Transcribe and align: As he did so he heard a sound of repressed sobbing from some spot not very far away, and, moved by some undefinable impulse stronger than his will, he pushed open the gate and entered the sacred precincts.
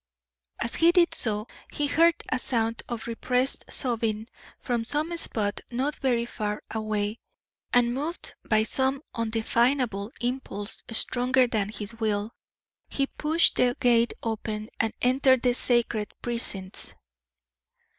As 0.59 0.73
he 0.73 0.91
did 0.91 1.13
so 1.13 1.45
he 1.71 1.85
heard 1.85 2.15
a 2.31 2.39
sound 2.39 2.81
of 2.89 3.05
repressed 3.05 3.71
sobbing 3.71 4.27
from 4.57 4.83
some 4.83 5.15
spot 5.15 5.61
not 5.69 5.93
very 5.97 6.25
far 6.25 6.63
away, 6.71 7.19
and, 7.71 7.93
moved 7.93 8.33
by 8.43 8.63
some 8.63 9.03
undefinable 9.13 10.11
impulse 10.19 10.83
stronger 10.89 11.45
than 11.45 11.69
his 11.69 11.93
will, 11.99 12.31
he 12.89 13.05
pushed 13.05 13.59
open 13.59 13.67
the 13.67 13.75
gate 13.79 14.13
and 14.79 14.93
entered 15.03 15.43
the 15.43 15.53
sacred 15.53 16.11
precincts. 16.23 16.95